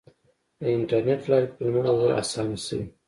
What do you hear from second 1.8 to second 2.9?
لیدل اسانه شوي.